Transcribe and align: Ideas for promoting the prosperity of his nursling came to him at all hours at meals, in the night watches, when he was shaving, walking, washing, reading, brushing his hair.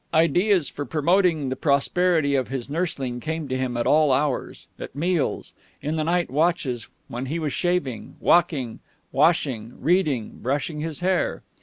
Ideas 0.15 0.67
for 0.67 0.83
promoting 0.83 1.49
the 1.49 1.55
prosperity 1.55 2.33
of 2.33 2.47
his 2.47 2.71
nursling 2.71 3.19
came 3.19 3.47
to 3.49 3.55
him 3.55 3.77
at 3.77 3.85
all 3.85 4.11
hours 4.11 4.65
at 4.79 4.95
meals, 4.95 5.53
in 5.79 5.95
the 5.95 6.03
night 6.03 6.31
watches, 6.31 6.87
when 7.07 7.27
he 7.27 7.37
was 7.37 7.53
shaving, 7.53 8.15
walking, 8.19 8.79
washing, 9.11 9.75
reading, 9.79 10.39
brushing 10.41 10.79
his 10.79 11.01
hair. 11.01 11.43